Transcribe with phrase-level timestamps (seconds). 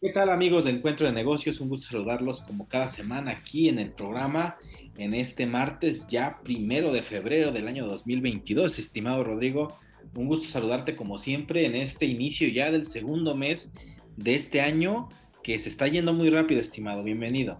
[0.00, 1.60] ¿Qué tal amigos de Encuentro de Negocios?
[1.60, 4.56] Un gusto saludarlos como cada semana aquí en el programa,
[4.96, 8.78] en este martes ya primero de febrero del año 2022.
[8.78, 9.76] Estimado Rodrigo,
[10.14, 13.72] un gusto saludarte como siempre en este inicio ya del segundo mes
[14.16, 15.08] de este año
[15.42, 17.02] que se está yendo muy rápido, estimado.
[17.02, 17.58] Bienvenido.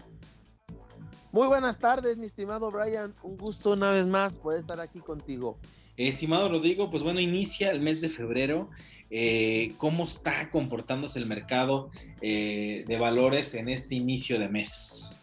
[1.31, 3.15] Muy buenas tardes, mi estimado Brian.
[3.23, 5.57] Un gusto una vez más poder estar aquí contigo.
[5.97, 8.69] Estimado Rodrigo, pues bueno, inicia el mes de febrero.
[9.09, 11.89] Eh, ¿Cómo está comportándose el mercado
[12.21, 15.19] eh, de valores en este inicio de mes?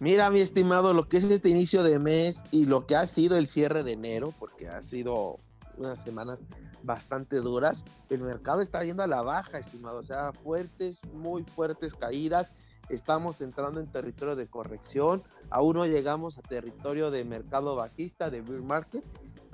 [0.00, 3.38] Mira, mi estimado, lo que es este inicio de mes y lo que ha sido
[3.38, 5.38] el cierre de enero, porque ha sido
[5.78, 6.44] unas semanas
[6.82, 11.94] bastante duras, el mercado está yendo a la baja, estimado, o sea, fuertes, muy fuertes
[11.94, 12.52] caídas.
[12.90, 18.42] Estamos entrando en territorio de corrección, aún no llegamos a territorio de mercado bajista, de
[18.42, 19.02] bear market,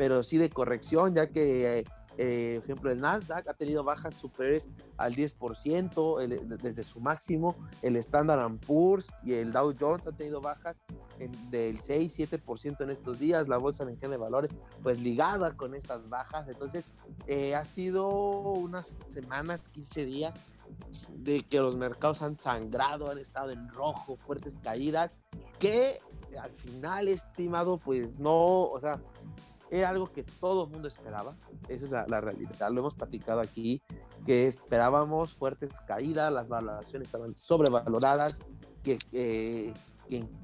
[0.00, 1.84] pero sí de corrección, ya que eh,
[2.16, 7.54] eh, ejemplo, el Nasdaq ha tenido bajas superiores al 10% desde su máximo.
[7.82, 10.80] El Standard Poor's y el Dow Jones han tenido bajas
[11.50, 13.46] del 6-7% en estos días.
[13.46, 14.52] La bolsa mexicana de valores,
[14.82, 16.48] pues ligada con estas bajas.
[16.48, 16.86] Entonces,
[17.26, 20.34] eh, ha sido unas semanas, 15 días
[21.10, 25.18] de que los mercados han sangrado, han estado en rojo, fuertes caídas,
[25.58, 26.00] que
[26.38, 29.00] al final, estimado, pues no, o sea,
[29.70, 31.36] era algo que todo el mundo esperaba,
[31.68, 33.80] esa es la, realidad, lo hemos platicado aquí,
[34.24, 38.40] que esperábamos fuertes caídas, las valoraciones estaban sobrevaloradas,
[38.82, 39.74] que, que,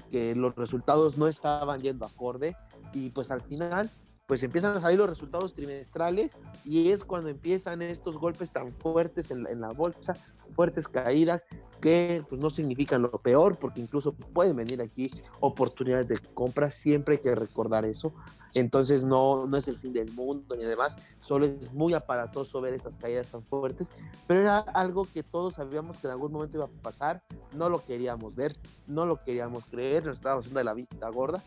[0.09, 2.55] que, los resultados no estaban yendo acorde
[2.93, 3.89] y pues al final
[4.27, 9.31] pues empiezan a salir los resultados trimestrales y es cuando empiezan estos golpes tan fuertes
[9.31, 10.17] en la, bolsa,
[10.51, 11.45] fuertes caídas
[11.81, 17.15] que pues no significan lo peor porque incluso pueden venir aquí oportunidades de compra, siempre
[17.15, 18.13] hay que recordar eso.
[18.53, 22.73] Entonces no, no es el fin del mundo ni demás, solo es muy aparatoso ver
[22.73, 23.91] estas caídas tan fuertes,
[24.25, 27.21] pero era algo que todos sabíamos que en algún momento iba a pasar,
[27.53, 28.53] no lo queríamos ver,
[28.87, 31.43] no lo queríamos creer, nos estábamos haciendo de la vista gorda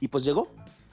[0.00, 0.48] y pues llegó,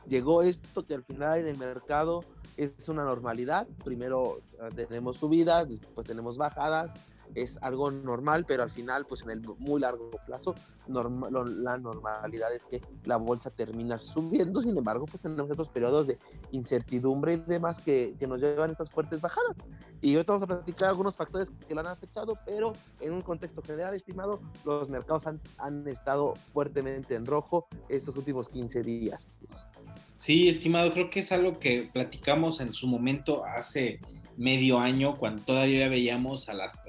[0.08, 2.26] llegó esto que al final en el mercado
[2.58, 3.68] es una normalidad.
[3.84, 6.94] Primero eh, tenemos subidas, después tenemos bajadas,
[7.34, 10.56] es algo normal, pero al final, pues en el muy largo plazo,
[10.88, 16.20] la normalidad es que la bolsa termina subiendo, sin embargo, pues tenemos estos periodos de
[16.52, 19.56] incertidumbre y demás que, que nos llevan a estas fuertes bajadas.
[20.02, 23.62] Y hoy vamos a platicar algunos factores que lo han afectado, pero en un contexto
[23.64, 29.66] general, estimado, los mercados han, han estado fuertemente en rojo estos últimos 15 días, estimado.
[30.18, 34.00] Sí, estimado, creo que es algo que platicamos en su momento hace
[34.38, 36.82] medio año, cuando todavía veíamos a las,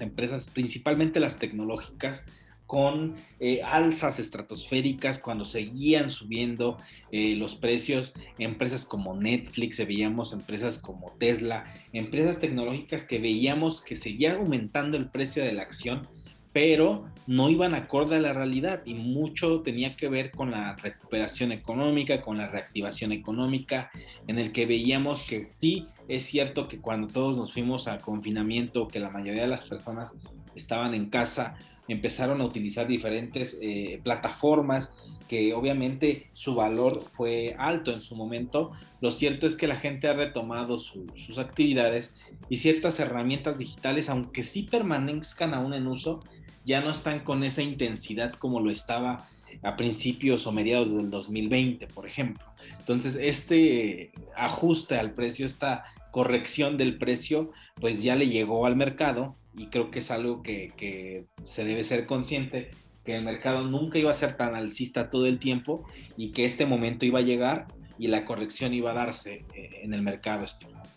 [0.00, 2.24] empresas, principalmente las tecnológicas,
[2.66, 6.78] con eh, alzas estratosféricas cuando seguían subiendo
[7.12, 13.96] eh, los precios, empresas como Netflix, veíamos empresas como Tesla, empresas tecnológicas que veíamos que
[13.96, 16.08] seguía aumentando el precio de la acción
[16.54, 21.50] pero no iban acorde a la realidad y mucho tenía que ver con la recuperación
[21.50, 23.90] económica, con la reactivación económica,
[24.28, 28.86] en el que veíamos que sí es cierto que cuando todos nos fuimos a confinamiento,
[28.86, 30.14] que la mayoría de las personas
[30.54, 31.56] estaban en casa,
[31.88, 34.92] empezaron a utilizar diferentes eh, plataformas
[35.28, 38.70] que obviamente su valor fue alto en su momento.
[39.00, 42.14] Lo cierto es que la gente ha retomado sus actividades
[42.48, 46.20] y ciertas herramientas digitales, aunque sí permanezcan aún en uso,
[46.64, 49.28] ya no están con esa intensidad como lo estaba
[49.62, 52.44] a principios o mediados del 2020, por ejemplo.
[52.78, 59.36] Entonces, este ajuste al precio, esta corrección del precio, pues ya le llegó al mercado
[59.56, 62.70] y creo que es algo que, se debe ser consciente,
[63.04, 65.84] que el mercado nunca iba a ser tan alcista todo el tiempo
[66.16, 67.66] y que este momento iba a llegar
[67.98, 70.88] y la corrección iba a darse eh, en el mercado, estimado.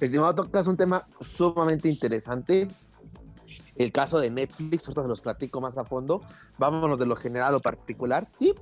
[0.00, 2.68] Estimado, tocas un tema sumamente interesante
[3.76, 6.22] el caso de Netflix, ahorita se los platico más a fondo.
[6.58, 8.28] Vámonos de lo general a lo particular.
[8.30, 8.54] Sí,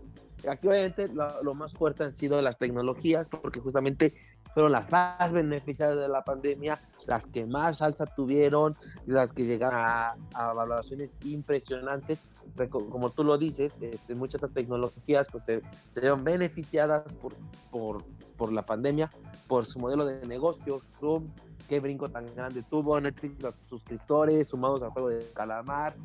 [0.48, 4.14] aquí obviamente lo, más fuerte han sido las tecnologías, porque justamente
[4.54, 9.80] fueron las más beneficiadas de la pandemia, las que más alza tuvieron, las que llegaron
[9.80, 12.24] a, a valoraciones impresionantes.
[12.70, 17.34] Como tú lo dices, este, muchas de estas tecnologías pues, se, se vieron beneficiadas por,
[17.70, 18.04] por,
[18.36, 19.12] por la pandemia,
[19.46, 21.26] por su modelo de negocio, Zoom,
[21.68, 25.96] qué brinco tan grande tuvo Netflix, los suscriptores sumados al juego de calamar,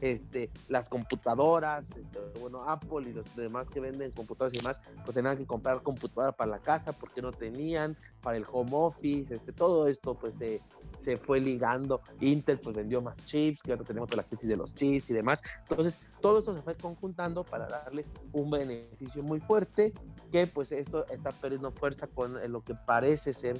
[0.00, 5.14] este, las computadoras, este, bueno, Apple y los demás que venden computadoras y demás, pues
[5.14, 9.52] tenían que comprar computadora para la casa porque no tenían, para el home office, este,
[9.52, 10.62] todo esto pues se,
[10.98, 12.00] se fue ligando.
[12.20, 15.42] Intel pues vendió más chips, que ahora tenemos la crisis de los chips y demás.
[15.68, 19.92] Entonces, todo esto se fue conjuntando para darles un beneficio muy fuerte,
[20.30, 23.58] que pues esto está perdiendo fuerza con lo que parece ser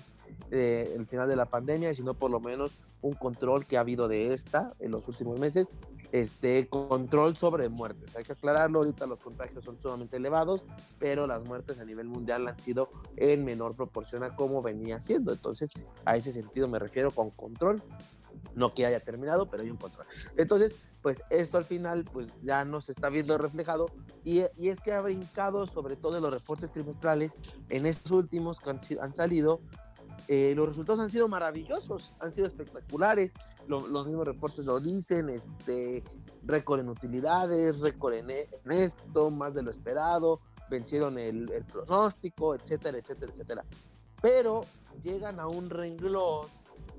[0.51, 4.09] eh, el final de la pandemia, sino por lo menos un control que ha habido
[4.09, 5.69] de esta en los últimos meses,
[6.13, 8.17] este control sobre muertes.
[8.17, 10.67] Hay que aclararlo, ahorita los contagios son sumamente elevados,
[10.99, 15.33] pero las muertes a nivel mundial han sido en menor proporción a como venía siendo.
[15.33, 15.71] Entonces,
[16.05, 17.83] a ese sentido me refiero con control,
[18.55, 20.07] no que haya terminado, pero hay un control.
[20.37, 23.87] Entonces, pues esto al final pues ya no se está viendo reflejado
[24.25, 27.39] y, y, es que ha brincado sobre todo en los reportes trimestrales
[27.69, 28.71] en estos últimos que
[29.01, 29.61] han, salido
[30.29, 33.33] eh, los resultados han sido maravillosos, han sido espectaculares,
[33.67, 36.05] los mismos reportes lo dicen, este,
[36.45, 42.55] récord en utilidades, récord en, en, esto, más de lo esperado, vencieron el, el, pronóstico,
[42.55, 43.65] etcétera, etcétera, etcétera.
[44.23, 44.65] Pero
[45.03, 46.47] llegan a un renglón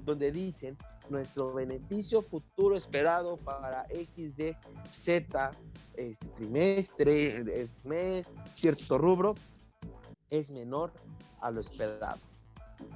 [0.03, 0.77] donde dicen
[1.12, 4.56] nuestro beneficio futuro esperado para X, Y,
[4.92, 5.52] Z,
[5.96, 9.36] este trimestre, mes, cierto rubro,
[10.30, 10.94] es menor
[11.42, 12.19] a lo esperado.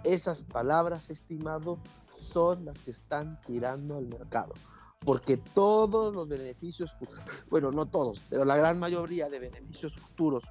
[0.03, 1.77] Esas palabras, estimado,
[2.13, 4.53] son las que están tirando al mercado.
[4.99, 6.97] Porque todos los beneficios,
[7.49, 10.45] bueno, no todos, pero la gran mayoría de beneficios futuros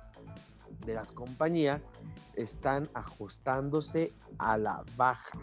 [0.87, 1.89] de las compañías
[2.35, 5.39] están ajustándose a la baja.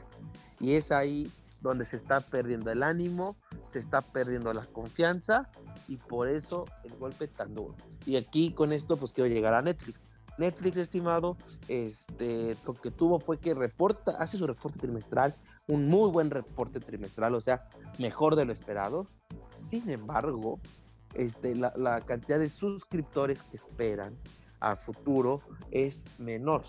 [0.60, 1.30] Y es ahí
[1.62, 5.50] donde se está perdiendo el ánimo, se está perdiendo la confianza
[5.88, 7.76] y por eso el golpe tan duro.
[8.06, 10.04] Y aquí con esto pues quiero llegar a Netflix.
[10.38, 11.38] Netflix, estimado,
[11.68, 15.36] este, lo que tuvo fue que reporta, hace su reporte trimestral,
[15.68, 17.70] un muy buen reporte trimestral, o sea,
[18.00, 19.06] mejor de lo esperado.
[19.52, 20.60] Sin embargo,
[21.14, 24.18] este, la, la cantidad de suscriptores que esperan
[24.60, 26.64] a futuro es menor.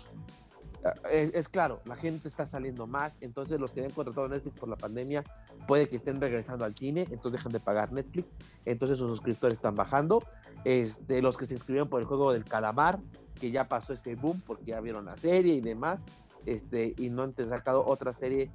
[1.11, 4.67] Es, es, claro, la gente está saliendo más, entonces los que habían contratado Netflix por
[4.67, 5.23] la pandemia
[5.67, 8.33] puede que estén regresando al cine, entonces dejan de pagar Netflix,
[8.65, 10.21] entonces sus suscriptores están bajando.
[10.65, 12.99] Este, los que se inscribieron por el juego del calamar
[13.43, 16.03] que ya pasó ese boom porque ya vieron la serie y demás,
[16.45, 18.49] este, y no han sacado otra serie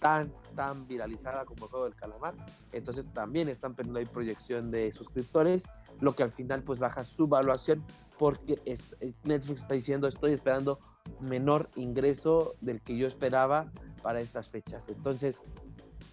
[0.00, 2.34] tan, tan viralizada como el juego del calamar.
[2.72, 5.68] Entonces también están perdiendo ahí proyección de suscriptores,
[6.00, 7.84] lo que al final pues baja su valuación
[8.18, 8.78] porque eh,
[9.22, 10.80] Netflix está diciendo estoy esperando
[11.20, 13.70] menor ingreso del que yo esperaba
[14.02, 14.88] para estas fechas.
[14.88, 15.42] Entonces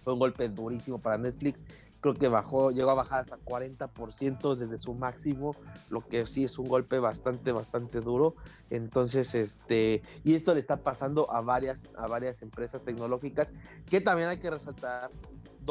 [0.02, 1.64] fue un golpe durísimo para Netflix
[2.00, 5.54] creo que bajó, llegó a bajar hasta 40% desde su máximo,
[5.90, 8.34] lo que sí es un golpe bastante, bastante duro.
[8.70, 13.52] Entonces, este, y esto le está pasando a varias, a varias empresas tecnológicas,
[13.88, 15.10] que también hay que resaltar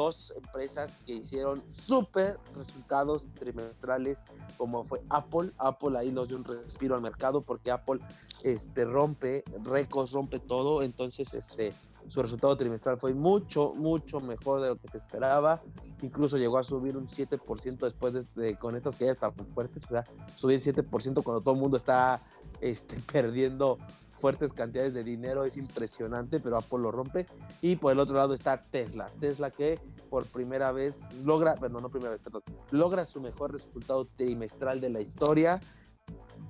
[0.00, 4.24] dos empresas que hicieron súper resultados trimestrales,
[4.56, 5.52] como fue Apple.
[5.58, 8.00] Apple ahí nos dio un respiro al mercado porque Apple
[8.42, 10.82] este, rompe récords, rompe todo.
[10.82, 11.74] Entonces, este,
[12.08, 15.60] su resultado trimestral fue mucho, mucho mejor de lo que se esperaba.
[16.00, 19.84] Incluso llegó a subir un 7% después de, con estas que ya estaban fuertes.
[19.84, 22.22] O sea, subir 7% cuando todo el mundo está
[22.62, 23.76] este, perdiendo
[24.20, 27.26] fuertes cantidades de dinero es impresionante, pero Apple lo rompe.
[27.60, 29.10] Y por el otro lado está Tesla.
[29.20, 29.78] Tesla que
[30.08, 34.90] por primera vez logra, bueno, no primera vez, perdón, logra su mejor resultado trimestral de
[34.90, 35.60] la historia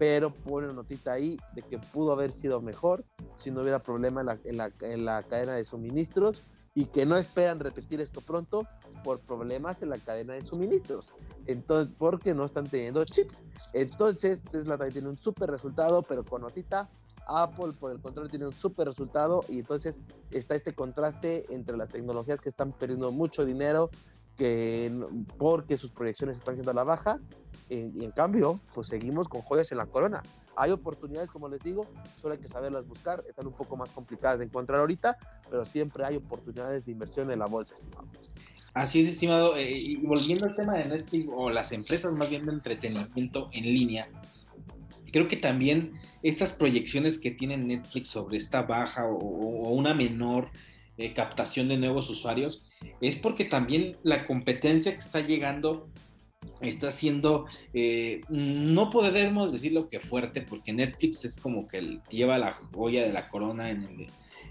[0.01, 3.05] pero pone una notita ahí de que pudo haber sido mejor
[3.37, 6.43] si no hubiera problema en la, en la, cadena de suministros
[6.75, 8.67] y que no esperan repetir esto pronto
[9.05, 11.13] por problemas en la cadena de suministros.
[11.47, 13.43] Entonces, porque no están teniendo chips.
[13.75, 16.89] Entonces, Tesla también tiene un súper resultado, pero con notita.
[17.27, 21.89] Apple, por el contrario, tiene un súper resultado y entonces está este contraste entre las
[21.89, 23.91] tecnologías que están perdiendo mucho dinero
[24.37, 24.93] que,
[25.39, 27.21] porque sus proyecciones están siendo a la baja
[27.71, 30.23] y en cambio, pues seguimos con joyas en la corona.
[30.57, 31.87] Hay oportunidades, como les digo,
[32.21, 33.25] solo hay que saberlas buscar.
[33.29, 35.17] Están un poco más complicadas de encontrar ahorita,
[35.49, 38.09] pero siempre hay oportunidades de inversión en la bolsa, estimado.
[38.75, 39.57] Así es, estimado.
[39.57, 44.09] Eh, volviendo al tema de Netflix o las empresas más bien de entretenimiento en línea,
[45.11, 50.49] creo que también estas proyecciones que tiene Netflix sobre esta baja o, una menor
[50.97, 52.65] eh, captación de nuevos usuarios
[53.01, 55.89] es porque también la competencia que está llegando
[56.61, 62.53] está siendo, eh, no podremos decirlo que fuerte, porque Netflix es como que lleva la
[62.53, 64.07] joya de la corona en el,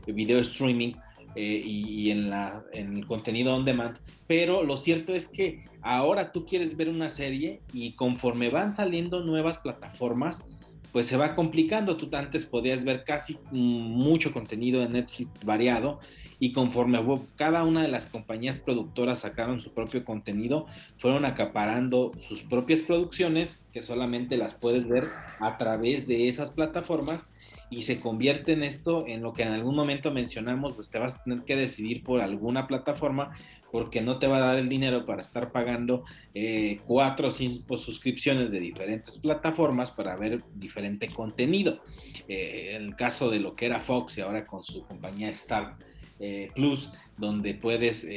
[0.07, 0.93] video streaming
[1.35, 6.31] eh, y, en, la, en el contenido on demand, pero lo cierto es que ahora
[6.31, 10.43] tú quieres ver una serie y conforme van saliendo nuevas plataformas,
[10.91, 11.97] pues se va complicando.
[11.97, 15.99] Tú antes podías ver casi mucho contenido de Netflix variado
[16.39, 16.99] y conforme
[17.35, 20.65] cada una de las compañías productoras sacaron su propio contenido,
[20.97, 25.03] fueron acaparando sus propias producciones que solamente las puedes ver
[25.41, 27.21] a través de esas plataformas
[27.69, 31.15] y se convierte en esto, en lo que en algún momento mencionamos, pues te vas
[31.15, 33.31] a tener que decidir por alguna plataforma
[33.71, 37.77] porque no te va a dar el dinero para estar pagando eh, cuatro o cinco
[37.77, 41.83] suscripciones de diferentes plataformas para ver diferente contenido.
[42.27, 45.77] Eh, en el caso de lo que era Fox y ahora con su compañía Star
[46.19, 48.07] eh, Plus, donde puedes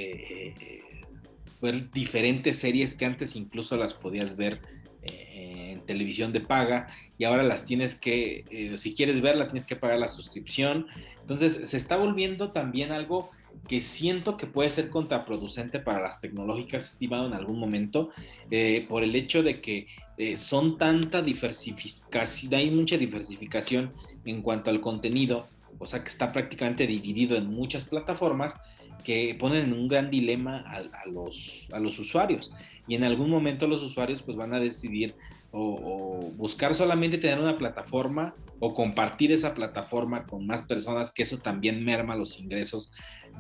[1.61, 4.61] ver diferentes series que antes incluso las podías ver
[5.03, 6.87] en televisión de paga
[7.19, 10.87] y ahora las tienes que, si quieres verla, tienes que pagar la suscripción.
[11.21, 13.31] Entonces se está volviendo también algo
[13.69, 18.11] que siento que puede ser contraproducente para las tecnológicas, estimado en algún momento,
[18.51, 19.87] eh, por el hecho de que
[20.19, 23.93] eh, son tanta diversificación, hay mucha diversificación
[24.25, 25.47] en cuanto al contenido,
[25.79, 28.57] o sea que está prácticamente dividido en muchas plataformas
[29.03, 32.53] que ponen en un gran dilema a, los, a los usuarios.
[32.87, 35.15] Y en algún momento los usuarios pues van a decidir
[35.53, 41.39] o, buscar solamente tener una plataforma o compartir esa plataforma con más personas, que eso
[41.39, 42.91] también merma los ingresos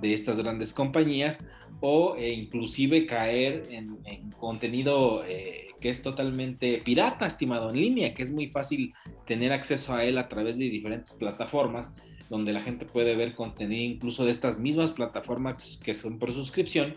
[0.01, 1.41] de estas grandes compañías,
[1.81, 3.99] o eh, inclusive caer en,
[4.37, 8.95] contenido eh, que es totalmente pirata, estimado en línea, que es muy fácil
[9.27, 11.95] tener acceso a él a través de diferentes plataformas,
[12.29, 16.97] donde la gente puede ver contenido incluso de estas mismas plataformas que son por suscripción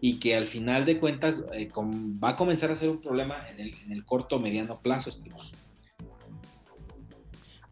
[0.00, 3.60] y que al final de cuentas eh, va a comenzar a ser un problema en
[3.60, 5.44] el, en el corto o mediano plazo, estimado.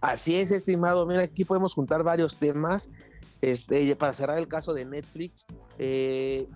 [0.01, 1.07] Así es, estimado.
[1.07, 2.91] Mira, aquí podemos juntar varios temas.
[3.43, 5.47] Este, para cerrar el caso de Netflix,
[5.79, 6.47] eh,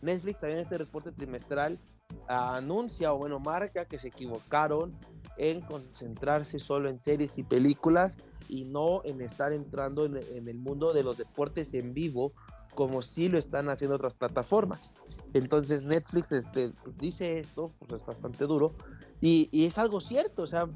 [0.00, 1.78] Netflix también este reporte trimestral
[2.26, 4.96] anuncia o bueno, marca que se equivocaron
[5.40, 8.18] en concentrarse solo en series y películas
[8.48, 12.34] y no en estar entrando en, el mundo de los deportes en vivo
[12.74, 14.92] como si lo están haciendo otras plataformas.
[15.32, 18.74] Entonces Netflix este, pues, dice esto, pues es bastante duro,
[19.20, 20.68] y, y, es algo cierto, o sea,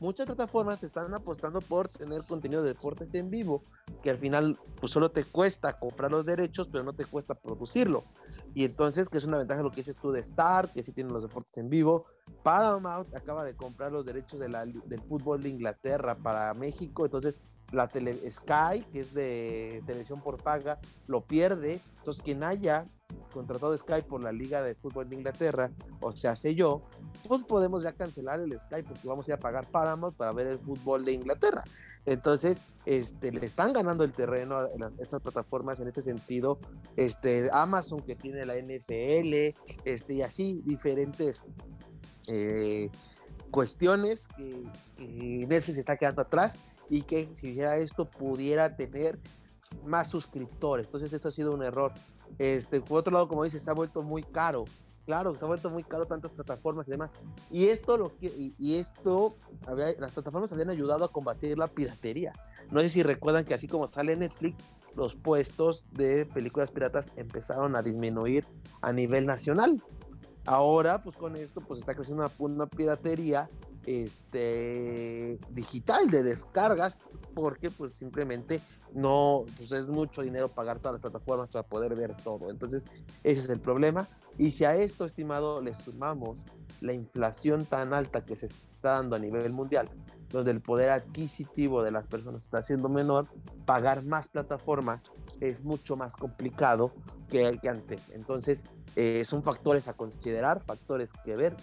[0.00, 3.64] muchas plataformas están apostando por tener contenido de deportes en vivo,
[4.02, 8.04] que al final pues solo te cuesta comprar los derechos, pero no te cuesta producirlo.
[8.54, 11.12] Y entonces, que es una ventaja lo que dices tú de Star, que sí tienen
[11.12, 12.06] los deportes en vivo.
[12.42, 17.40] Paramount acaba de comprar los derechos del fútbol de Inglaterra para México, entonces
[17.72, 21.80] la Sky, que es de televisión por paga, lo pierde.
[21.98, 22.86] Entonces, quien haya
[23.32, 25.70] contratado Sky por la Liga de Fútbol de Inglaterra,
[26.00, 26.82] o sea, sé yo,
[27.28, 30.46] pues podemos ya cancelar el Sky porque vamos a ir a pagar Paramount para ver
[30.46, 31.62] el fútbol de Inglaterra.
[32.06, 34.68] Entonces, este, le están ganando el terreno a
[35.00, 36.60] estas plataformas en este sentido.
[36.96, 41.42] Este, Amazon que tiene la NFL, este, y así diferentes
[42.28, 42.88] eh,
[43.50, 44.62] cuestiones que,
[44.96, 46.58] que Netflix está quedando atrás
[46.88, 49.18] y que si hiciera esto pudiera tener
[49.84, 50.86] más suscriptores.
[50.86, 51.92] Entonces eso ha sido un error.
[52.38, 54.64] Este, por otro lado, como dices, se ha vuelto muy caro.
[55.06, 57.10] Claro, se ha vuelto muy caro tantas plataformas y demás.
[57.50, 58.26] Y esto, lo que,
[58.58, 59.36] y, esto
[59.98, 62.32] las plataformas habían ayudado a combatir la piratería.
[62.72, 64.56] No sé si recuerdan que así como sale Netflix,
[64.96, 68.44] los puestos de películas piratas empezaron a disminuir
[68.80, 69.80] a nivel nacional.
[70.44, 73.48] Ahora, pues con esto, pues está creciendo una, una piratería
[73.86, 78.60] este digital de descargas porque pues simplemente
[78.92, 82.50] no pues es mucho dinero pagar todas las plataformas para poder ver todo.
[82.50, 82.82] Entonces
[83.22, 84.08] ese es el problema.
[84.38, 86.38] Y si a esto estimado le sumamos
[86.80, 89.88] la inflación tan alta que se está dando a nivel mundial
[90.30, 93.28] donde el poder adquisitivo de las personas está siendo menor
[93.64, 95.04] pagar más plataformas
[95.40, 96.92] es mucho más complicado
[97.28, 98.10] que, antes.
[98.10, 98.64] Entonces
[98.96, 101.56] eh, son factores a considerar factores que ver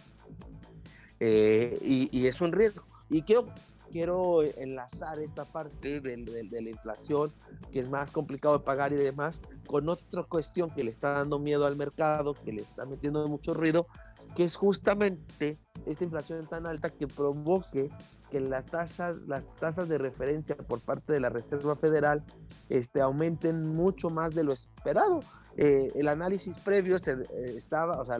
[1.20, 2.86] eh, y, es un riesgo.
[3.10, 3.48] Y quiero,
[3.92, 7.32] quiero enlazar esta parte de, la inflación,
[7.72, 11.40] que es más complicado de pagar y demás, con otra cuestión que le está dando
[11.40, 13.88] miedo al mercado, que le está metiendo mucho ruido,
[14.36, 17.90] que es justamente esta inflación tan alta que provoque
[18.32, 22.24] que la tasa, las tasas de referencia por parte de la Reserva Federal
[22.70, 25.20] este, aumenten mucho más de lo esperado.
[25.56, 28.18] Eh, el análisis previo eh, estaba, o sea,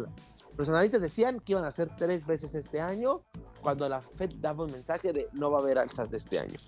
[0.58, 3.22] los analistas decían que iban a hacer tres veces este año,
[3.62, 6.60] cuando la Fed daba un mensaje de no va a haber alzas de este año.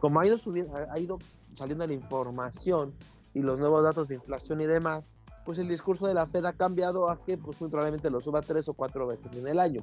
[0.00, 1.18] Como ha ido, subiendo, ha ido
[1.54, 2.94] saliendo la información
[3.34, 5.10] y los nuevos datos de inflación y demás,
[5.44, 8.40] pues el discurso de la Fed ha cambiado a que pues muy probablemente lo suba
[8.40, 9.82] tres o cuatro veces en el año.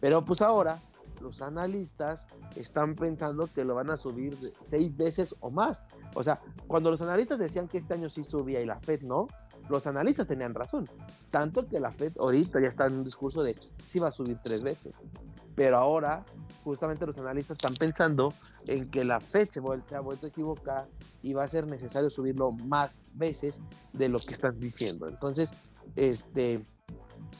[0.00, 0.80] Pero pues ahora
[1.20, 5.86] los analistas están pensando que lo van a subir seis veces o más.
[6.14, 9.26] O sea, cuando los analistas decían que este año sí subía y la Fed no,
[9.72, 10.88] los analistas tenían razón.
[11.30, 14.38] Tanto que la Fed ahorita ya está en un discurso de sí va a subir
[14.44, 15.08] tres veces.
[15.56, 16.24] Pero ahora,
[16.62, 18.32] justamente los analistas están pensando
[18.66, 20.88] en que la Fed se, ha vuelto a equivocar
[21.22, 23.60] y va a ser necesario subirlo más veces
[23.92, 25.08] de lo que están diciendo.
[25.08, 25.54] Entonces,
[25.96, 26.64] este,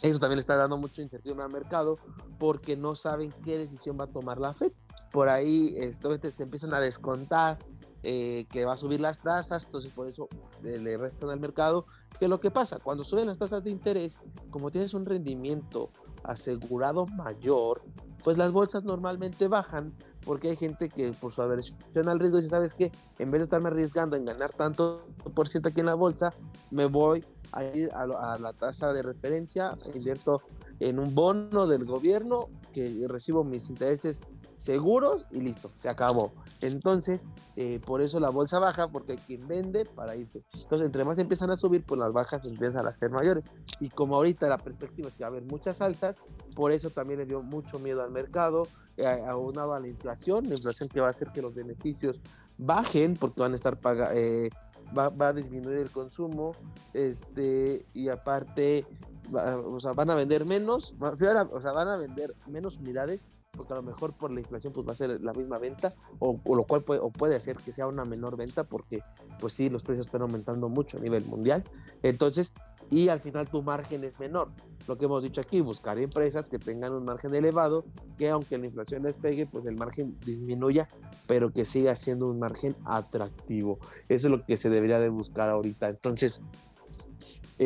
[0.03, 1.99] eso también está dando mucha incertidumbre al mercado
[2.39, 4.73] porque no saben qué decisión va a tomar la Fed.
[5.13, 7.59] Por ahí esto, te empiezan a descontar
[8.03, 10.29] eh, que va a subir las tasas, entonces por eso
[10.65, 11.87] eh, le restan al mercado.
[12.19, 12.79] ¿Qué es lo que pasa?
[12.79, 14.19] Cuando suben las tasas de interés,
[14.51, 15.91] como tienes un rendimiento
[16.25, 17.83] asegurado mayor,
[18.25, 19.93] pues las bolsas normalmente bajan
[20.25, 22.93] porque hay gente que por su aversión al riesgo dice, ¿sabes qué?
[23.19, 25.05] En vez de estarme arriesgando en ganar tanto
[25.35, 26.33] por ciento aquí en la bolsa,
[26.71, 30.43] me voy a ir a, a la tasa de referencia, invierto
[30.81, 34.21] en un bono del gobierno que recibo mis intereses
[34.63, 36.33] seguros y listo, se acabó.
[36.61, 37.27] Entonces,
[37.57, 40.45] eh, por eso la bolsa baja, porque hay quien vende para irse.
[40.55, 43.45] Entonces, entre más empiezan a subir, pues las bajas empiezan a ser mayores.
[43.81, 46.21] Y como ahorita la perspectiva es que va a haber muchas alzas,
[46.55, 50.55] por eso también le dio mucho miedo al mercado, eh, aunado a la inflación, la
[50.55, 52.21] inflación que va a hacer que los beneficios
[52.57, 54.15] bajen, porque van a estar pagando.
[54.17, 54.49] Eh,
[54.97, 56.55] va, va, a disminuir el consumo,
[56.95, 58.87] este, y aparte,
[59.33, 63.77] o sea, van a vender menos, o sea, van a vender menos unidades porque a
[63.77, 66.83] lo mejor por la inflación pues va a ser la misma venta o, lo cual
[66.83, 69.03] puede, o puede hacer que sea una menor venta porque
[69.41, 71.63] pues sí los precios están aumentando mucho a nivel mundial.
[72.03, 72.53] Entonces
[72.91, 74.49] y al final tu margen es menor.
[74.89, 77.85] Lo que hemos dicho aquí buscar empresas que tengan un margen elevado
[78.19, 80.89] que aunque la inflación les pegue pues el margen disminuya
[81.27, 83.79] pero que siga siendo un margen atractivo.
[84.09, 85.89] Eso es lo que se debería de buscar ahorita.
[85.91, 86.43] Entonces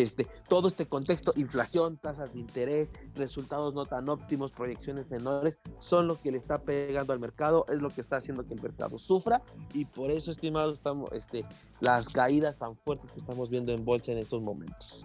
[0.02, 6.06] este, todo este contexto, inflación, tasas de interés, resultados no tan óptimos, proyecciones menores, son
[6.06, 8.98] lo que le está pegando al mercado, es lo que está haciendo que el mercado
[8.98, 11.44] sufra y por eso, estimados, estamos, este,
[11.80, 15.04] las caídas tan fuertes que estamos viendo en bolsa en estos momentos.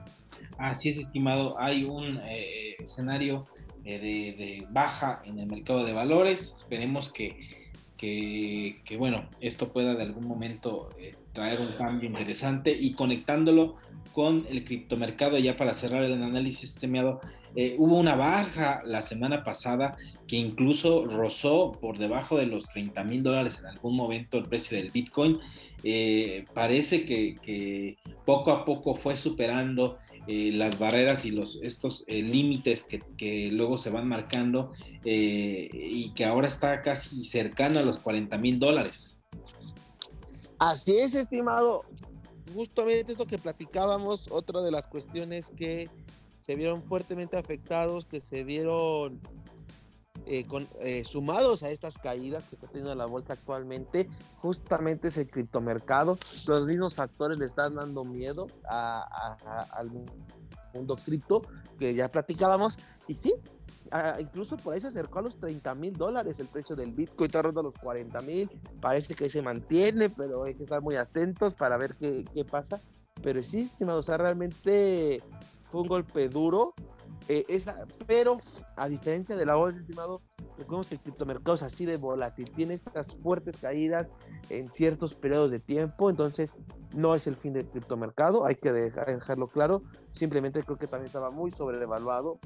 [0.57, 3.47] Así es, estimado, hay un eh, escenario
[3.83, 7.60] eh, de, baja en el mercado de valores, esperemos que,
[8.01, 13.75] que, bueno, esto pueda de algún momento eh, traer un cambio interesante y conectándolo
[14.11, 17.21] con el criptomercado, ya para cerrar el análisis semeado,
[17.55, 19.95] eh, hubo una baja la semana pasada
[20.27, 24.77] que incluso rozó por debajo de los 30 mil dólares en algún momento el precio
[24.77, 25.39] del Bitcoin.
[25.83, 29.97] Eh, parece que, poco a poco fue superando
[30.27, 34.71] eh, las barreras y los, estos límites que, que, luego se van marcando
[35.03, 39.23] y que ahora está casi cercano a los 40 mil dólares.
[40.59, 41.83] Así es, estimado
[42.53, 45.89] justamente esto que platicábamos, otra de las cuestiones que
[46.39, 49.21] se vieron fuertemente afectados, que se vieron
[50.25, 55.17] eh, con, eh, sumados a estas caídas que está teniendo la bolsa actualmente, justamente es
[55.17, 56.17] el criptomercado.
[56.47, 59.91] Los mismos factores le están dando miedo al
[60.73, 61.41] mundo cripto
[61.79, 62.77] que ya platicábamos.
[63.07, 63.33] Y sí,
[64.19, 67.41] incluso por ahí se acercó a los 30 mil dólares el precio del Bitcoin, está
[67.41, 71.77] rondando los 40 mil, parece que se mantiene, pero hay que estar muy atentos para
[71.77, 72.79] ver qué, pasa.
[73.21, 75.21] Pero sí, estimado, o realmente
[75.71, 76.73] fue un golpe duro,
[77.31, 77.63] eh,
[78.07, 78.39] pero
[78.75, 80.21] a diferencia de la bolsa, estimado,
[80.57, 84.11] recordemos el criptomercado es así de volátil, tiene estas fuertes caídas
[84.49, 86.57] en ciertos periodos de tiempo, entonces
[86.93, 91.31] no es el fin del criptomercado, hay que dejarlo claro, simplemente creo que también estaba
[91.31, 92.39] muy sobrevaluado.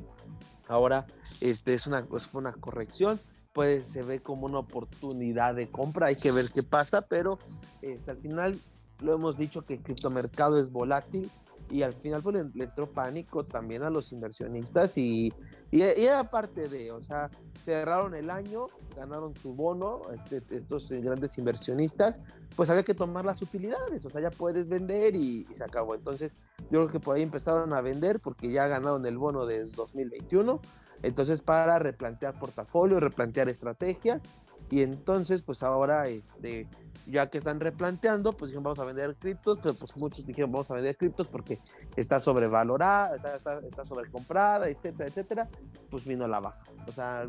[0.67, 1.07] Ahora
[1.41, 3.19] este, es una, fue una corrección,
[3.53, 7.39] pues se ve como una oportunidad de compra, hay que ver qué pasa, pero
[7.81, 8.59] este, al final
[9.01, 11.31] lo hemos dicho que el criptomercado es volátil
[11.69, 15.34] y al final pues le, entró pánico también a los inversionistas y,
[15.71, 17.30] y, aparte de, o sea,
[17.63, 22.21] cerraron el año, ganaron su bono, este, estos grandes inversionistas,
[22.56, 25.95] pues había que tomar las utilidades, o sea, ya puedes vender y, y, se acabó.
[25.95, 26.34] Entonces,
[26.71, 30.62] yo creo que por ahí empezaron a vender porque ya ganaron el bono de 2021.
[31.04, 34.23] Entonces, para replantear portafolio, replantear estrategias
[34.71, 36.67] y entonces, pues ahora, este,
[37.08, 40.71] ya que están replanteando, pues dijeron vamos a vender criptos, pero pues muchos dijeron vamos
[40.71, 41.60] a vender criptos porque
[41.95, 45.49] está sobrevalorada, está, está, está sobrecomprada, etcétera, etcétera,
[45.89, 46.65] pues vino la baja.
[46.88, 47.28] O sea,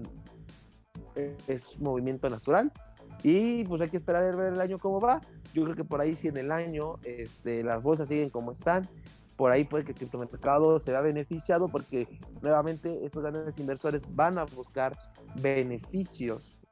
[1.47, 2.73] es movimiento natural
[3.23, 5.21] y pues hay que esperar a ver el año cómo va.
[5.53, 8.89] Yo creo que por ahí si en el año este, las bolsas siguen como están,
[9.37, 12.09] por ahí puede que el criptomercado se vea beneficiado porque
[12.41, 14.97] nuevamente estos grandes inversores van a buscar
[15.41, 16.63] beneficios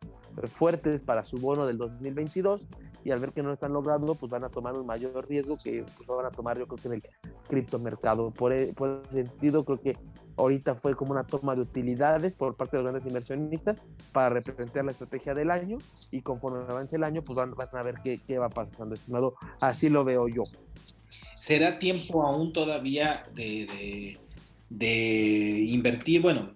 [0.44, 2.66] fuertes para su bono del 2022
[3.04, 5.84] y al ver que no están logrando, pues van a tomar un mayor riesgo que
[5.96, 7.02] pues, van a tomar yo creo que en el
[7.48, 8.30] criptomercado.
[8.30, 9.96] Por, e, por ese sentido, creo que
[10.36, 14.84] ahorita fue como una toma de utilidades por parte de los grandes inversionistas para replantear
[14.84, 15.78] la estrategia del año
[16.10, 19.34] y conforme avance el año, pues van, van a ver qué, qué va pasando, estimado.
[19.60, 20.42] Así lo veo yo.
[21.38, 24.18] ¿Será tiempo aún todavía de, de,
[24.70, 26.22] de invertir?
[26.22, 26.54] Bueno,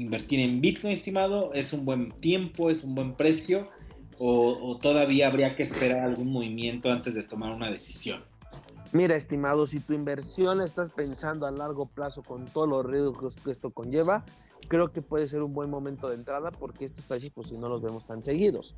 [0.00, 3.68] invertir en Bitcoin, estimado, es un buen tiempo, es un buen precio,
[4.22, 8.22] o, todavía habría que esperar algún movimiento antes de tomar una decisión?
[8.92, 13.50] Mira, estimado, si tu inversión estás pensando a largo plazo con todos los riesgos que
[13.50, 14.24] esto conlleva,
[14.68, 17.68] creo que puede ser un buen momento de entrada porque estos precios, pues si no
[17.68, 18.74] los vemos tan seguidos.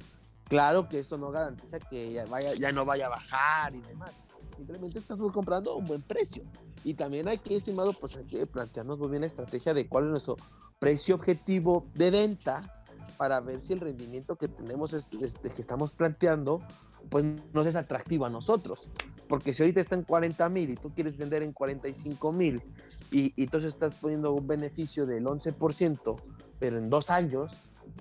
[0.48, 4.12] Claro que esto no garantiza que ya, vaya, ya no vaya a bajar y demás.
[4.56, 6.44] Simplemente estás comprando a un buen precio.
[6.84, 10.04] Y también hay que, estimado, pues hay que plantearnos muy bien la estrategia de cuál
[10.04, 10.36] es nuestro
[10.78, 12.84] precio objetivo de venta
[13.16, 16.60] para ver si el rendimiento que tenemos, este, que estamos planteando,
[17.08, 18.90] pues no es atractivo a nosotros.
[19.28, 22.62] Porque si ahorita está en 40 mil y tú quieres vender en 45 mil
[23.10, 26.20] y, y, entonces estás poniendo un beneficio del 11%,
[26.58, 27.54] pero en dos años,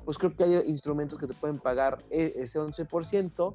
[0.06, 3.54] pues creo que hay instrumentos que te pueden pagar e, ese 11%,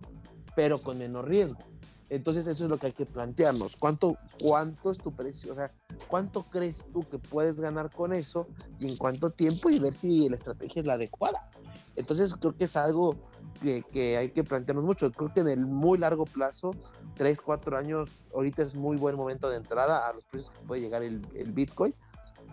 [0.54, 1.60] pero con menor riesgo.
[2.08, 3.76] Entonces eso es lo que hay que plantearnos.
[3.76, 5.52] ¿Cuánto, cuánto es tu precio?
[5.52, 5.72] O sea,
[6.08, 8.46] ¿cuánto crees tú que puedes ganar con eso
[8.78, 11.50] y en cuánto tiempo y ver si la estrategia es la adecuada?
[11.96, 13.16] Entonces creo que es algo
[13.60, 15.10] que, que hay que plantearnos mucho.
[15.10, 16.72] Creo que en el muy largo plazo,
[17.16, 20.82] 3, 4 años, ahorita es muy buen momento de entrada a los precios que puede
[20.82, 21.94] llegar el, el Bitcoin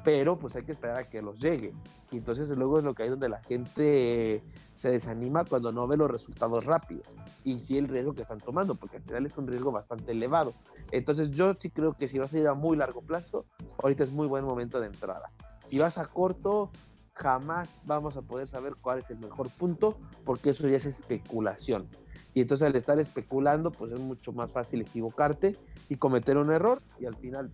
[0.03, 1.73] pero pues hay que esperar a que los llegue.
[2.11, 5.97] Y entonces luego es lo que hay donde la gente se desanima cuando no ve
[5.97, 7.07] los resultados rápidos
[7.43, 10.53] y sí el riesgo que están tomando, porque al final es un riesgo bastante elevado.
[10.91, 13.45] Entonces yo sí creo que si vas a ir a muy largo plazo,
[13.81, 15.31] ahorita es muy buen momento de entrada.
[15.59, 16.71] Si vas a corto,
[17.13, 21.87] jamás vamos a poder saber cuál es el mejor punto, porque eso ya es especulación.
[22.33, 25.57] Y entonces al estar especulando, pues es mucho más fácil equivocarte
[25.89, 27.51] y cometer un error y al final,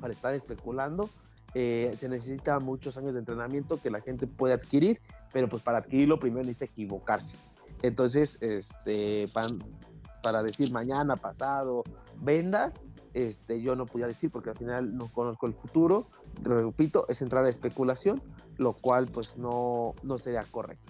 [0.00, 1.10] al estar especulando,
[1.54, 5.00] eh, se necesita muchos años de entrenamiento que la gente puede adquirir,
[5.32, 7.38] pero pues para adquirirlo primero necesita equivocarse.
[7.82, 9.48] Entonces, este, para,
[10.22, 11.84] para decir mañana, pasado,
[12.20, 12.82] vendas,
[13.14, 16.08] este, yo no podía decir porque al final no conozco el futuro.
[16.42, 18.22] Repito, es entrar a especulación,
[18.56, 20.88] lo cual pues no, no sería correcto.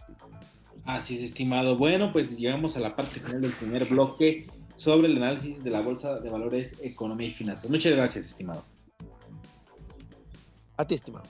[0.84, 1.76] Así es, estimado.
[1.76, 5.82] Bueno, pues llegamos a la parte final del primer bloque sobre el análisis de la
[5.82, 7.70] Bolsa de Valores, Economía y Finanzas.
[7.70, 8.62] Muchas gracias, estimado.
[10.78, 11.28] A ti, estimado.